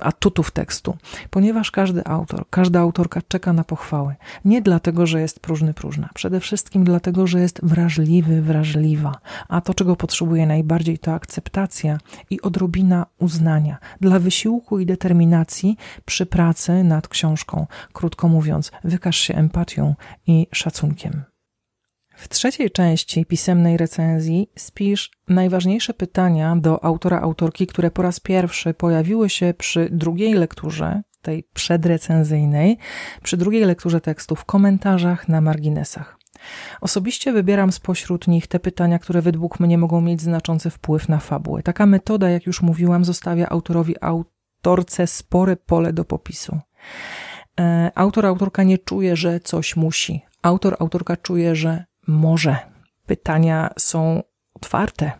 atutów 0.00 0.50
tekstu, 0.50 0.96
ponieważ 1.30 1.70
każdy 1.70 2.04
autor, 2.04 2.44
każda 2.50 2.80
autorka 2.80 3.20
czeka 3.28 3.52
na 3.52 3.64
pochwały. 3.64 4.14
Nie 4.44 4.62
dlatego, 4.62 5.06
że 5.06 5.20
jest 5.20 5.40
próżny, 5.40 5.74
próżna. 5.74 6.08
Przede 6.14 6.40
wszystkim 6.40 6.84
dlatego, 6.84 7.26
że 7.26 7.40
jest 7.40 7.60
wrażliwy, 7.62 8.42
wrażliwa. 8.42 9.12
A 9.48 9.60
to, 9.60 9.74
czego 9.74 9.96
potrzebuje 9.96 10.46
najbardziej, 10.46 10.98
to 10.98 11.12
akceptacja 11.12 11.98
i 12.30 12.40
odrobina 12.40 13.06
uznania 13.18 13.78
dla 14.00 14.18
wysiłku 14.18 14.78
i 14.78 14.86
determinacji 14.86 15.76
przy 16.04 16.26
pracy 16.26 16.84
nad 16.84 17.08
książką. 17.08 17.66
Krótko 17.92 18.28
mówiąc, 18.28 18.72
wykaż 18.84 19.16
się 19.16 19.34
empatią 19.34 19.94
i 20.26 20.46
szacunkiem. 20.52 21.35
W 22.16 22.28
trzeciej 22.28 22.70
części 22.70 23.26
pisemnej 23.26 23.76
recenzji 23.76 24.50
spisz 24.56 25.10
najważniejsze 25.28 25.94
pytania 25.94 26.56
do 26.56 26.84
autora, 26.84 27.20
autorki, 27.20 27.66
które 27.66 27.90
po 27.90 28.02
raz 28.02 28.20
pierwszy 28.20 28.74
pojawiły 28.74 29.30
się 29.30 29.54
przy 29.58 29.88
drugiej 29.92 30.34
lekturze, 30.34 31.02
tej 31.22 31.44
przedrecenzyjnej, 31.54 32.78
przy 33.22 33.36
drugiej 33.36 33.64
lekturze 33.64 34.00
tekstu 34.00 34.36
w 34.36 34.44
komentarzach 34.44 35.28
na 35.28 35.40
marginesach. 35.40 36.18
Osobiście 36.80 37.32
wybieram 37.32 37.72
spośród 37.72 38.28
nich 38.28 38.46
te 38.46 38.60
pytania, 38.60 38.98
które 38.98 39.22
według 39.22 39.60
mnie 39.60 39.78
mogą 39.78 40.00
mieć 40.00 40.22
znaczący 40.22 40.70
wpływ 40.70 41.08
na 41.08 41.18
fabułę. 41.18 41.62
Taka 41.62 41.86
metoda, 41.86 42.30
jak 42.30 42.46
już 42.46 42.62
mówiłam, 42.62 43.04
zostawia 43.04 43.48
autorowi, 43.48 43.94
autorce 44.00 45.06
spore 45.06 45.56
pole 45.56 45.92
do 45.92 46.04
popisu. 46.04 46.58
E, 47.60 47.90
autor, 47.94 48.26
autorka 48.26 48.62
nie 48.62 48.78
czuje, 48.78 49.16
że 49.16 49.40
coś 49.40 49.76
musi. 49.76 50.20
Autor, 50.42 50.76
autorka 50.78 51.16
czuje, 51.16 51.56
że 51.56 51.84
może. 52.06 52.56
Pytania 53.06 53.70
są 53.78 54.22
otwarte. 54.54 55.12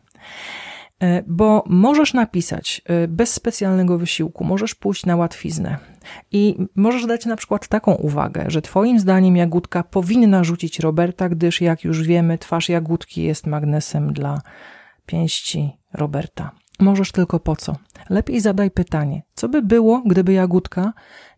E, 1.00 1.22
bo 1.26 1.64
możesz 1.66 2.14
napisać 2.14 2.82
e, 2.84 3.08
bez 3.08 3.32
specjalnego 3.32 3.98
wysiłku, 3.98 4.44
możesz 4.44 4.74
pójść 4.74 5.06
na 5.06 5.16
łatwiznę 5.16 5.78
i 6.32 6.56
możesz 6.74 7.06
dać 7.06 7.26
na 7.26 7.36
przykład 7.36 7.68
taką 7.68 7.94
uwagę, 7.94 8.44
że 8.48 8.62
Twoim 8.62 9.00
zdaniem 9.00 9.36
Jagódka 9.36 9.82
powinna 9.82 10.44
rzucić 10.44 10.80
Roberta, 10.80 11.28
gdyż 11.28 11.60
jak 11.60 11.84
już 11.84 12.02
wiemy, 12.02 12.38
twarz 12.38 12.68
Jagódki 12.68 13.22
jest 13.22 13.46
magnesem 13.46 14.12
dla 14.12 14.40
pięści 15.06 15.70
Roberta. 15.92 16.50
Możesz 16.80 17.12
tylko 17.12 17.40
po 17.40 17.56
co? 17.56 17.76
Lepiej 18.10 18.40
zadaj 18.40 18.70
pytanie, 18.70 19.22
co 19.34 19.48
by 19.48 19.62
było, 19.62 20.02
gdyby 20.06 20.32
Jagódka 20.32 20.92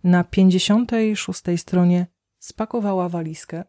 na 0.04 0.24
56 0.24 1.42
stronie 1.56 2.06
spakowała 2.38 3.08
walizkę, 3.08 3.64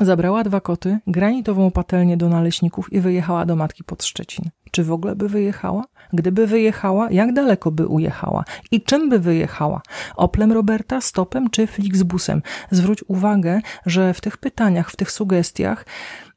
Zabrała 0.00 0.44
dwa 0.44 0.60
koty, 0.60 0.98
granitową 1.06 1.70
patelnię 1.70 2.16
do 2.16 2.28
naleśników 2.28 2.92
i 2.92 3.00
wyjechała 3.00 3.46
do 3.46 3.56
matki 3.56 3.84
pod 3.84 4.04
Szczecin. 4.04 4.50
Czy 4.70 4.84
w 4.84 4.92
ogóle 4.92 5.16
by 5.16 5.28
wyjechała? 5.28 5.84
Gdyby 6.12 6.46
wyjechała, 6.46 7.10
jak 7.10 7.32
daleko 7.32 7.70
by 7.70 7.86
ujechała? 7.86 8.44
I 8.70 8.82
czym 8.82 9.08
by 9.08 9.18
wyjechała? 9.18 9.82
Oplem 10.16 10.52
Roberta, 10.52 11.00
stopem 11.00 11.50
czy 11.50 11.66
Flixbusem? 11.66 12.42
Zwróć 12.70 13.04
uwagę, 13.08 13.60
że 13.86 14.14
w 14.14 14.20
tych 14.20 14.36
pytaniach, 14.36 14.90
w 14.90 14.96
tych 14.96 15.10
sugestiach 15.10 15.86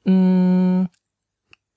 mm, 0.06 0.88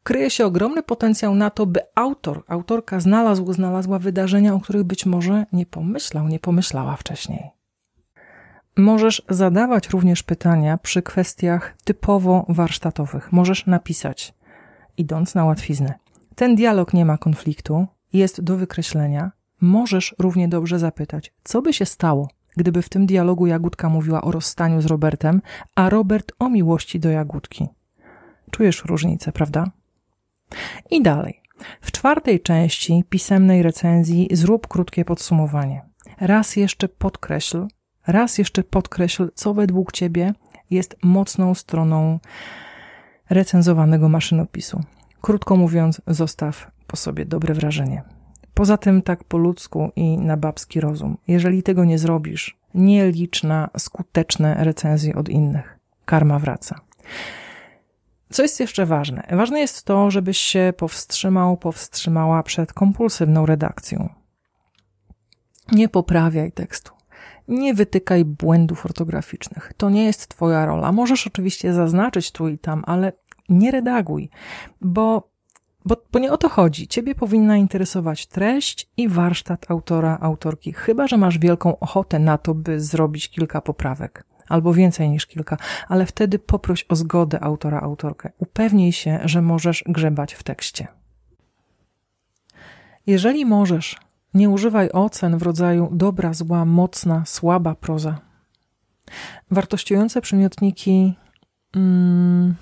kryje 0.02 0.31
się 0.31 0.47
ogromny 0.47 0.83
potencjał 0.83 1.35
na 1.35 1.50
to, 1.50 1.66
by 1.66 1.81
autor, 1.95 2.43
autorka 2.49 3.00
znalazł, 3.00 3.52
znalazła 3.52 3.99
wydarzenia, 3.99 4.55
o 4.55 4.61
których 4.61 4.83
być 4.85 5.07
może 5.07 5.47
nie 5.52 5.66
pomyślał, 5.66 6.28
nie 6.28 6.38
pomyślała 6.38 6.97
wcześniej. 6.97 7.55
Możesz 8.76 9.23
zadawać 9.28 9.88
również 9.88 10.23
pytania 10.23 10.78
przy 10.78 11.02
kwestiach 11.02 11.76
typowo 11.85 12.47
warsztatowych. 12.49 13.33
Możesz 13.33 13.66
napisać, 13.66 14.35
idąc 14.97 15.35
na 15.35 15.45
łatwiznę. 15.45 15.95
Ten 16.35 16.54
dialog 16.54 16.95
nie 16.95 17.04
ma 17.04 17.18
konfliktu, 17.18 17.87
jest 18.12 18.40
do 18.40 18.56
wykreślenia. 18.56 19.33
Możesz 19.61 20.14
równie 20.18 20.49
dobrze 20.49 20.78
zapytać, 20.78 21.33
co 21.45 21.62
by 21.62 21.73
się 21.73 21.87
stało, 21.87 22.28
gdyby 22.56 22.83
w 22.83 22.88
tym 22.88 23.06
dialogu 23.06 23.47
Jagódka 23.47 23.88
mówiła 23.88 24.23
o 24.23 24.30
rozstaniu 24.30 24.80
z 24.80 24.87
Robertem, 24.87 25.42
a 25.75 25.90
Robert 25.90 26.33
o 26.38 26.49
miłości 26.49 27.00
do 27.00 27.11
Jagódki. 27.11 27.68
Czujesz 28.50 28.85
różnicę, 28.85 29.33
prawda? 29.33 29.71
I 30.90 31.02
dalej. 31.02 31.42
W 31.80 31.92
czwartej 31.92 32.40
części 32.40 33.04
pisemnej 33.09 33.62
recenzji 33.62 34.28
zrób 34.33 34.66
krótkie 34.66 35.04
podsumowanie. 35.04 35.83
Raz 36.21 36.56
jeszcze 36.56 36.88
podkreśl, 36.88 37.66
raz 38.06 38.38
jeszcze 38.38 38.64
podkreśl, 38.64 39.28
co 39.34 39.54
według 39.54 39.92
Ciebie 39.92 40.34
jest 40.70 40.96
mocną 41.02 41.54
stroną 41.54 42.18
recenzowanego 43.30 44.08
maszynopisu. 44.08 44.80
Krótko 45.20 45.56
mówiąc, 45.56 46.02
zostaw 46.06 46.70
po 46.86 46.96
sobie 46.96 47.25
dobre 47.25 47.54
wrażenie. 47.54 48.02
Poza 48.54 48.76
tym 48.76 49.02
tak 49.02 49.25
po 49.25 49.38
ludzku 49.38 49.92
i 49.96 50.18
na 50.18 50.36
babski 50.36 50.80
rozum. 50.80 51.16
Jeżeli 51.28 51.62
tego 51.62 51.84
nie 51.84 51.98
zrobisz, 51.98 52.58
nie 52.75 53.10
licz 53.10 53.42
na 53.42 53.70
skuteczne 53.78 54.54
recenzje 54.58 55.14
od 55.14 55.28
innych. 55.28 55.78
Karma 56.04 56.38
wraca. 56.38 56.80
Co 58.30 58.42
jest 58.42 58.60
jeszcze 58.60 58.86
ważne? 58.86 59.22
Ważne 59.30 59.60
jest 59.60 59.84
to, 59.84 60.10
żebyś 60.10 60.38
się 60.38 60.72
powstrzymał, 60.76 61.56
powstrzymała 61.56 62.42
przed 62.42 62.72
kompulsywną 62.72 63.46
redakcją. 63.46 64.08
Nie 65.72 65.88
poprawiaj 65.88 66.52
tekstu. 66.52 66.96
Nie 67.49 67.75
wytykaj 67.75 68.25
błędów 68.25 68.87
ortograficznych. 68.87 69.73
To 69.76 69.91
nie 69.91 70.05
jest 70.05 70.29
Twoja 70.29 70.67
rola. 70.67 70.93
Możesz 70.93 71.26
oczywiście 71.26 71.75
zaznaczyć 71.75 72.33
tu 72.33 72.49
i 72.49 72.59
tam, 72.59 72.83
ale 72.87 73.12
nie 73.49 73.71
redaguj, 73.71 74.31
bo, 74.81 75.31
bo, 75.85 75.97
bo 76.12 76.19
nie 76.19 76.33
o 76.33 76.38
to 76.38 76.49
chodzi. 76.49 76.88
Ciebie 76.88 77.15
powinna 77.15 77.57
interesować 77.57 78.26
treść 78.26 78.91
i 78.97 79.09
warsztat 79.09 79.71
autora, 79.71 80.19
autorki, 80.21 80.73
chyba 80.73 81.07
że 81.07 81.17
masz 81.17 81.38
wielką 81.38 81.79
ochotę 81.79 82.19
na 82.19 82.38
to, 82.38 82.55
by 82.55 82.81
zrobić 82.81 83.29
kilka 83.29 83.61
poprawek 83.61 84.25
albo 84.49 84.75
więcej 84.75 85.11
niż 85.11 85.26
kilka, 85.26 85.57
ale 85.88 86.07
wtedy 86.07 86.38
poproś 86.38 86.87
o 86.88 86.97
zgodę 86.97 87.41
autora, 87.41 87.81
autorkę. 87.81 88.33
Upewnij 88.38 88.93
się, 88.93 89.21
że 89.25 89.43
możesz 89.43 89.85
grzebać 89.87 90.35
w 90.35 90.43
tekście. 90.43 90.87
Jeżeli 93.07 93.47
możesz, 93.47 93.97
nie 94.35 94.50
używaj 94.50 94.90
ocen 94.90 95.38
w 95.38 95.42
rodzaju 95.42 95.88
dobra, 95.92 96.35
zła, 96.35 96.64
mocna, 96.64 97.25
słaba 97.26 97.75
proza. 97.75 98.18
Wartościujące 99.50 100.21
przymiotniki, 100.21 101.14
mm, 101.76 102.54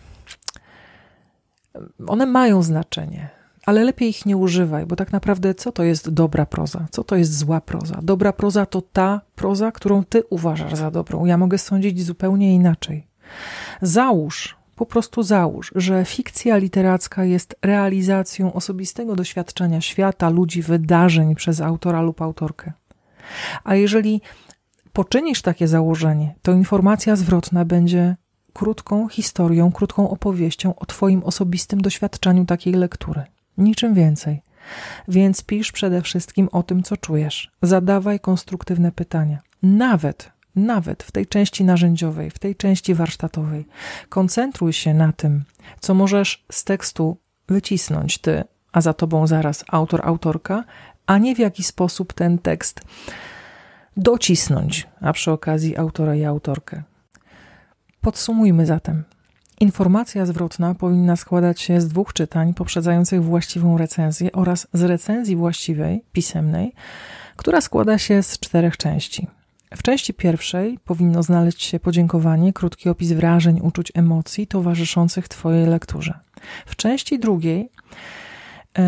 one 2.06 2.26
mają 2.26 2.62
znaczenie, 2.62 3.28
ale 3.66 3.85
lepiej 3.85 4.09
ich 4.09 4.26
nie 4.26 4.37
używaj, 4.37 4.87
bo 4.87 4.97
tak 4.97 5.12
naprawdę 5.12 5.54
co 5.54 5.73
to 5.73 5.83
jest 5.83 6.11
dobra 6.11 6.47
proza? 6.47 6.87
Co 6.90 7.04
to 7.04 7.16
jest 7.16 7.38
zła 7.38 7.61
proza? 7.61 8.00
Dobra 8.02 8.33
proza 8.33 8.66
to 8.66 8.83
ta 8.83 9.21
proza, 9.35 9.73
którą 9.73 10.04
ty 10.04 10.23
uważasz 10.30 10.75
za 10.75 10.90
dobrą. 10.90 11.25
Ja 11.25 11.38
mogę 11.38 11.59
sądzić 11.59 12.04
zupełnie 12.04 12.54
inaczej. 12.54 13.06
Załóż, 13.83 14.56
po 14.76 14.87
prostu 14.87 15.23
załóż, 15.23 15.73
że 15.75 16.04
fikcja 16.04 16.57
literacka 16.57 17.25
jest 17.25 17.57
realizacją 17.62 18.52
osobistego 18.52 19.16
doświadczenia 19.16 19.81
świata, 19.81 20.28
ludzi, 20.28 20.62
wydarzeń 20.62 21.35
przez 21.35 21.61
autora 21.61 22.02
lub 22.02 22.23
autorkę. 22.23 22.73
A 23.64 23.75
jeżeli 23.75 24.21
poczynisz 24.93 25.43
takie 25.43 25.69
założenie, 25.69 26.35
to 26.43 26.52
informacja 26.52 27.16
zwrotna 27.16 27.64
będzie 27.64 28.16
krótką 28.52 29.09
historią, 29.09 29.73
krótką 29.73 30.11
opowieścią 30.11 30.75
o 30.76 30.87
Twoim 30.87 31.23
osobistym 31.23 31.81
doświadczeniu 31.81 32.45
takiej 32.45 32.73
lektury. 32.73 33.23
Niczym 33.59 33.95
więcej. 33.95 34.43
Więc 35.09 35.45
pisz 35.45 35.73
przede 35.73 36.02
wszystkim 36.02 36.49
o 36.52 36.62
tym, 36.62 36.83
co 36.83 36.97
czujesz. 36.97 37.50
Zadawaj 37.62 38.21
konstruktywne 38.21 38.93
pytania. 38.93 39.38
Nawet, 39.62 40.33
nawet 40.56 41.02
w 41.02 41.12
tej 41.12 41.26
części 41.26 41.64
narzędziowej, 41.64 42.30
w 42.30 42.38
tej 42.38 42.56
części 42.56 42.94
warsztatowej. 42.94 43.66
Koncentruj 44.08 44.73
się 44.73 44.94
na 44.94 45.12
tym, 45.12 45.44
co 45.80 45.94
możesz 45.94 46.44
z 46.52 46.64
tekstu 46.64 47.16
wycisnąć 47.49 48.18
ty, 48.18 48.44
a 48.73 48.80
za 48.80 48.94
tobą 48.94 49.26
zaraz 49.26 49.64
autor, 49.68 50.00
autorka, 50.04 50.64
a 51.06 51.18
nie 51.18 51.34
w 51.34 51.38
jaki 51.38 51.62
sposób 51.62 52.12
ten 52.12 52.38
tekst 52.38 52.80
docisnąć, 53.96 54.88
a 55.00 55.12
przy 55.12 55.30
okazji 55.30 55.76
autora 55.76 56.14
i 56.14 56.25
autorkę. 56.25 56.82
Podsumujmy 58.00 58.66
zatem. 58.66 59.04
Informacja 59.61 60.26
zwrotna 60.26 60.75
powinna 60.75 61.16
składać 61.16 61.61
się 61.61 61.80
z 61.80 61.88
dwóch 61.88 62.12
czytań 62.12 62.54
poprzedzających 62.54 63.25
właściwą 63.25 63.78
recenzję 63.78 64.32
oraz 64.32 64.66
z 64.73 64.82
recenzji 64.82 65.37
właściwej, 65.37 66.04
pisemnej, 66.12 66.73
która 67.37 67.61
składa 67.61 67.99
się 67.99 68.23
z 68.23 68.38
czterech 68.38 68.76
części. 68.76 69.26
W 69.76 69.83
części 69.83 70.14
pierwszej 70.14 70.78
powinno 70.85 71.22
znaleźć 71.22 71.62
się 71.62 71.81
podziękowanie, 71.81 72.53
krótki 72.53 72.88
opis 72.88 73.12
wrażeń, 73.12 73.61
uczuć, 73.62 73.92
emocji 73.94 74.46
towarzyszących 74.46 75.29
Twojej 75.29 75.66
lekturze. 75.66 76.18
W 76.66 76.77
części 76.77 77.18
drugiej 77.18 77.70
yy, 78.79 78.85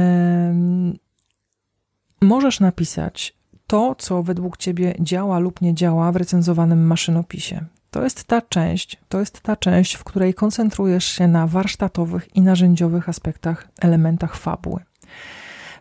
możesz 2.21 2.61
napisać 2.61 3.37
to, 3.67 3.95
co 3.99 4.23
według 4.23 4.57
Ciebie 4.57 4.95
działa 5.01 5.39
lub 5.39 5.61
nie 5.61 5.75
działa 5.75 6.13
w 6.13 6.17
recenzowanym 6.17 6.87
maszynopisie. 6.87 7.65
To 7.91 8.05
jest 8.05 8.25
ta 8.25 8.43
część, 8.43 8.99
to 9.09 9.21
jest 9.21 9.41
ta 9.41 9.57
część, 9.57 9.95
w 9.95 10.05
której 10.05 10.35
koncentrujesz 10.35 11.05
się 11.05 11.29
na 11.29 11.47
warsztatowych 11.47 12.37
i 12.37 12.43
narzędziowych 12.43 13.09
aspektach, 13.09 13.69
elementach 13.81 14.37
fabuły. 14.37 14.81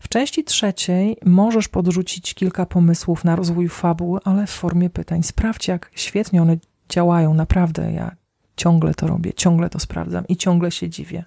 W 0.06 0.10
części 0.10 0.44
trzeciej 0.44 1.18
możesz 1.26 1.68
podrzucić 1.68 2.34
kilka 2.34 2.66
pomysłów 2.66 3.24
na 3.24 3.36
rozwój 3.36 3.70
fabuły, 3.70 4.20
ale 4.24 4.48
w 4.48 4.50
formie 4.50 4.90
pytań. 4.90 5.24
Sprawdź, 5.24 5.68
jak 5.68 5.92
świetnie 5.96 6.42
one 6.42 6.58
działają. 6.90 7.34
Naprawdę, 7.34 7.92
ja 7.92 8.16
ciągle 8.56 8.94
to 8.94 9.08
robię, 9.08 9.34
ciągle 9.34 9.70
to 9.70 9.80
sprawdzam 9.80 10.28
i 10.28 10.38
ciągle 10.38 10.72
się 10.72 10.90
dziwię. 10.90 11.24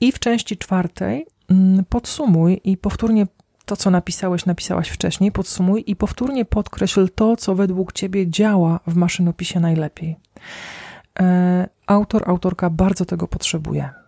I 0.00 0.12
w 0.12 0.18
części 0.18 0.56
czwartej 0.56 1.26
mm, 1.50 1.84
podsumuj 1.84 2.60
i 2.64 2.76
powtórnie 2.76 3.26
to, 3.64 3.76
co 3.76 3.90
napisałeś, 3.90 4.46
napisałaś 4.46 4.88
wcześniej, 4.88 5.32
podsumuj 5.32 5.84
i 5.86 5.96
powtórnie 5.96 6.44
podkreśl 6.44 7.08
to, 7.14 7.36
co 7.36 7.54
według 7.54 7.92
ciebie 7.92 8.30
działa 8.30 8.80
w 8.86 8.96
maszynopisie 8.96 9.60
najlepiej. 9.60 10.16
E, 11.20 11.68
autor, 11.86 12.30
autorka 12.30 12.70
bardzo 12.70 13.04
tego 13.04 13.28
potrzebuje. 13.28 14.03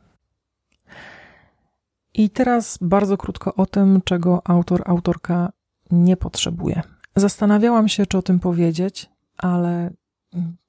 I 2.18 2.30
teraz 2.30 2.78
bardzo 2.80 3.16
krótko 3.16 3.54
o 3.54 3.66
tym, 3.66 4.00
czego 4.04 4.42
autor, 4.44 4.82
autorka 4.86 5.52
nie 5.90 6.16
potrzebuje. 6.16 6.82
Zastanawiałam 7.16 7.88
się, 7.88 8.06
czy 8.06 8.18
o 8.18 8.22
tym 8.22 8.40
powiedzieć, 8.40 9.10
ale 9.38 9.90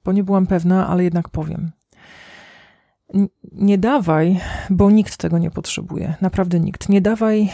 bo 0.05 0.11
nie 0.11 0.23
byłam 0.23 0.47
pewna, 0.47 0.87
ale 0.87 1.03
jednak 1.03 1.29
powiem. 1.29 1.71
Nie 3.51 3.77
dawaj, 3.77 4.39
bo 4.69 4.91
nikt 4.91 5.17
tego 5.17 5.37
nie 5.37 5.51
potrzebuje. 5.51 6.15
Naprawdę 6.21 6.59
nikt. 6.59 6.89
Nie 6.89 7.01
dawaj 7.01 7.49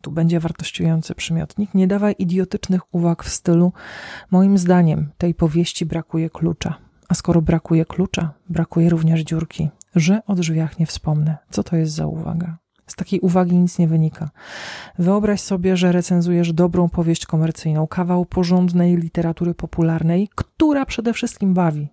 tu 0.00 0.12
będzie 0.12 0.40
wartościujący 0.40 1.14
przymiotnik, 1.14 1.74
nie 1.74 1.86
dawaj 1.86 2.14
idiotycznych 2.18 2.94
uwag 2.94 3.24
w 3.24 3.28
stylu 3.28 3.72
moim 4.30 4.58
zdaniem 4.58 5.10
tej 5.18 5.34
powieści 5.34 5.86
brakuje 5.86 6.30
klucza. 6.30 6.74
A 7.08 7.14
skoro 7.14 7.42
brakuje 7.42 7.84
klucza, 7.84 8.34
brakuje 8.48 8.88
również 8.88 9.20
dziurki, 9.20 9.70
że 9.94 10.22
o 10.26 10.34
drzwiach 10.34 10.78
nie 10.78 10.86
wspomnę. 10.86 11.36
Co 11.50 11.62
to 11.62 11.76
jest 11.76 11.92
za 11.92 12.06
uwaga? 12.06 12.61
Z 12.92 12.96
takiej 12.96 13.20
uwagi 13.20 13.56
nic 13.56 13.78
nie 13.78 13.88
wynika. 13.88 14.30
Wyobraź 14.98 15.40
sobie, 15.40 15.76
że 15.76 15.92
recenzujesz 15.92 16.52
dobrą 16.52 16.88
powieść 16.88 17.26
komercyjną, 17.26 17.86
kawał 17.86 18.24
porządnej 18.26 18.96
literatury 18.96 19.54
popularnej, 19.54 20.28
która 20.34 20.86
przede 20.86 21.12
wszystkim 21.12 21.54
bawi. 21.54 21.88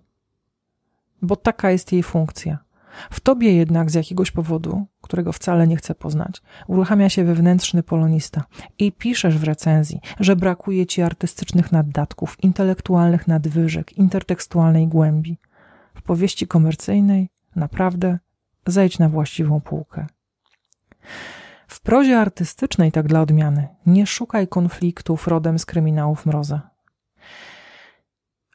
Bo 1.22 1.36
taka 1.36 1.70
jest 1.70 1.92
jej 1.92 2.02
funkcja. 2.02 2.58
W 3.10 3.20
tobie 3.20 3.54
jednak 3.54 3.90
z 3.90 3.94
jakiegoś 3.94 4.30
powodu, 4.30 4.86
którego 5.00 5.32
wcale 5.32 5.66
nie 5.66 5.76
chcę 5.76 5.94
poznać, 5.94 6.42
uruchamia 6.66 7.08
się 7.08 7.24
wewnętrzny 7.24 7.82
polonista 7.82 8.44
i 8.78 8.92
piszesz 8.92 9.38
w 9.38 9.44
recenzji, 9.44 10.00
że 10.20 10.36
brakuje 10.36 10.86
ci 10.86 11.02
artystycznych 11.02 11.72
naddatków, 11.72 12.44
intelektualnych 12.44 13.28
nadwyżek, 13.28 13.92
intertekstualnej 13.92 14.88
głębi. 14.88 15.38
W 15.94 16.02
powieści 16.02 16.46
komercyjnej 16.46 17.28
naprawdę 17.56 18.18
zejdź 18.66 18.98
na 18.98 19.08
właściwą 19.08 19.60
półkę. 19.60 20.06
W 21.68 21.80
prozie 21.80 22.18
artystycznej, 22.18 22.92
tak 22.92 23.06
dla 23.06 23.20
odmiany, 23.20 23.68
nie 23.86 24.06
szukaj 24.06 24.48
konfliktów 24.48 25.28
rodem 25.28 25.58
z 25.58 25.66
kryminałów 25.66 26.26
mroza. 26.26 26.70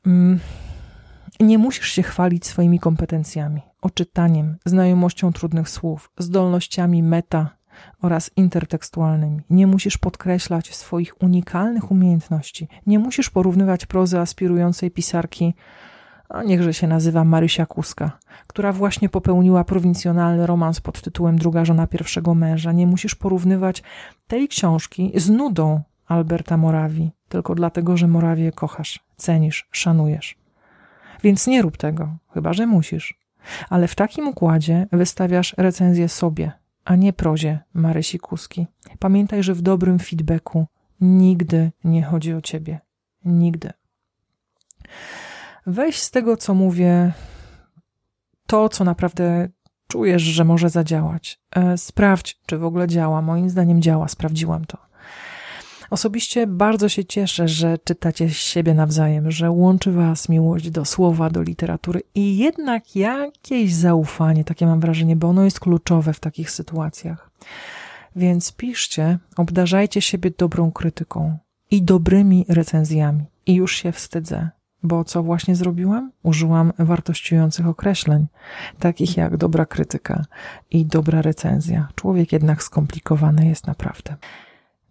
Mm 0.05 0.39
nie 1.39 1.57
musisz 1.57 1.87
się 1.87 2.03
chwalić 2.03 2.45
swoimi 2.45 2.79
kompetencjami, 2.79 3.61
oczytaniem, 3.81 4.57
znajomością 4.65 5.33
trudnych 5.33 5.69
słów, 5.69 6.11
zdolnościami 6.17 7.03
meta 7.03 7.49
oraz 8.01 8.31
intertekstualnymi. 8.35 9.41
Nie 9.49 9.67
musisz 9.67 9.97
podkreślać 9.97 10.75
swoich 10.75 11.21
unikalnych 11.21 11.91
umiejętności. 11.91 12.67
Nie 12.87 12.99
musisz 12.99 13.29
porównywać 13.29 13.85
prozy 13.85 14.19
aspirującej 14.19 14.91
pisarki, 14.91 15.53
a 16.35 16.43
niechże 16.43 16.73
się 16.73 16.87
nazywa 16.87 17.23
Marysia 17.23 17.65
Kuska, 17.65 18.19
która 18.47 18.73
właśnie 18.73 19.09
popełniła 19.09 19.63
prowincjonalny 19.63 20.47
romans 20.47 20.81
pod 20.81 21.01
tytułem 21.01 21.37
Druga 21.37 21.65
żona 21.65 21.87
pierwszego 21.87 22.35
męża. 22.35 22.71
Nie 22.71 22.87
musisz 22.87 23.15
porównywać 23.15 23.83
tej 24.27 24.47
książki 24.47 25.11
z 25.15 25.29
nudą 25.29 25.81
Alberta 26.07 26.57
Morawi, 26.57 27.11
tylko 27.29 27.55
dlatego, 27.55 27.97
że 27.97 28.07
Morawię 28.07 28.51
kochasz, 28.51 28.99
cenisz, 29.15 29.67
szanujesz. 29.71 30.37
Więc 31.23 31.47
nie 31.47 31.61
rób 31.61 31.77
tego, 31.77 32.17
chyba 32.33 32.53
że 32.53 32.67
musisz. 32.67 33.19
Ale 33.69 33.87
w 33.87 33.95
takim 33.95 34.27
układzie 34.27 34.87
wystawiasz 34.91 35.55
recenzję 35.57 36.09
sobie, 36.09 36.51
a 36.85 36.95
nie 36.95 37.13
prozie 37.13 37.59
Marysi 37.73 38.19
Kuski. 38.19 38.67
Pamiętaj, 38.99 39.43
że 39.43 39.53
w 39.53 39.61
dobrym 39.61 39.99
feedbacku 39.99 40.65
nigdy 41.01 41.71
nie 41.83 42.03
chodzi 42.03 42.33
o 42.33 42.41
ciebie. 42.41 42.79
Nigdy. 43.25 43.69
Weź 45.67 45.99
z 45.99 46.11
tego, 46.11 46.37
co 46.37 46.53
mówię, 46.53 47.13
to, 48.47 48.69
co 48.69 48.83
naprawdę 48.83 49.49
czujesz, 49.87 50.21
że 50.21 50.43
może 50.43 50.69
zadziałać. 50.69 51.39
E, 51.51 51.77
sprawdź, 51.77 52.39
czy 52.45 52.57
w 52.57 52.65
ogóle 52.65 52.87
działa. 52.87 53.21
Moim 53.21 53.49
zdaniem 53.49 53.81
działa, 53.81 54.07
sprawdziłam 54.07 54.65
to. 54.65 54.77
Osobiście 55.89 56.47
bardzo 56.47 56.89
się 56.89 57.05
cieszę, 57.05 57.47
że 57.47 57.77
czytacie 57.77 58.29
siebie 58.29 58.73
nawzajem, 58.73 59.31
że 59.31 59.51
łączy 59.51 59.91
Was 59.91 60.29
miłość 60.29 60.69
do 60.69 60.85
słowa, 60.85 61.29
do 61.29 61.41
literatury 61.41 62.01
i 62.15 62.37
jednak 62.37 62.95
jakieś 62.95 63.73
zaufanie, 63.73 64.43
takie 64.43 64.65
mam 64.65 64.79
wrażenie, 64.79 65.15
bo 65.15 65.27
ono 65.27 65.43
jest 65.43 65.59
kluczowe 65.59 66.13
w 66.13 66.19
takich 66.19 66.51
sytuacjach. 66.51 67.31
Więc 68.15 68.51
piszcie, 68.51 69.19
obdarzajcie 69.37 70.01
siebie 70.01 70.31
dobrą 70.37 70.71
krytyką 70.71 71.37
i 71.71 71.83
dobrymi 71.83 72.45
recenzjami. 72.49 73.25
I 73.45 73.53
już 73.53 73.75
się 73.75 73.91
wstydzę, 73.91 74.49
bo 74.85 75.03
co 75.03 75.23
właśnie 75.23 75.55
zrobiłam? 75.55 76.11
Użyłam 76.23 76.73
wartościujących 76.79 77.67
określeń, 77.67 78.27
takich 78.79 79.17
jak 79.17 79.37
dobra 79.37 79.65
krytyka 79.65 80.25
i 80.71 80.85
dobra 80.85 81.21
recenzja. 81.21 81.87
Człowiek 81.95 82.31
jednak 82.31 82.63
skomplikowany 82.63 83.47
jest 83.47 83.67
naprawdę. 83.67 84.15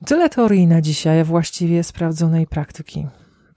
Tyle 0.06 0.28
teorii 0.28 0.66
na 0.66 0.80
dzisiaj, 0.80 1.24
właściwie 1.24 1.84
sprawdzonej 1.84 2.46
praktyki. 2.46 3.06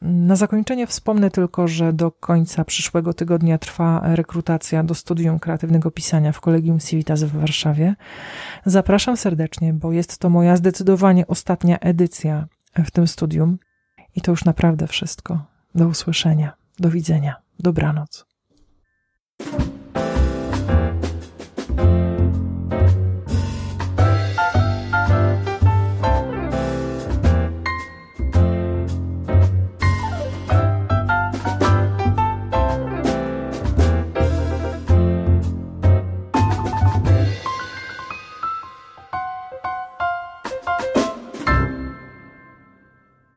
Na 0.02 0.36
zakończenie 0.36 0.88
wspomnę 0.88 1.32
tylko, 1.32 1.68
że 1.68 1.94
do 1.94 2.12
końca 2.12 2.66
przyszłego 2.66 3.14
tygodnia 3.14 3.58
trwa 3.58 4.02
rekrutacja 4.16 4.84
do 4.84 4.96
studium 4.96 5.40
kreatywnego 5.40 5.92
pisania 5.92 6.32
w 6.32 6.42
Kolegium 6.42 6.80
Civitas 6.80 7.24
w 7.24 7.40
Warszawie. 7.40 7.96
Zapraszam 8.66 9.18
serdecznie, 9.18 9.74
bo 9.74 9.92
jest 9.92 10.18
to 10.18 10.30
moja 10.30 10.58
zdecydowanie 10.58 11.28
ostatnia 11.28 11.80
edycja 11.80 12.48
w 12.86 12.92
tym 12.92 13.08
studium. 13.08 13.58
I 14.16 14.22
to 14.22 14.32
już 14.32 14.46
naprawdę 14.46 14.88
wszystko. 14.88 15.57
Do 15.78 15.88
usłyszenia. 15.88 16.54
Do 16.80 16.90
widzenia. 16.90 17.36
Dobranoc. 17.60 18.26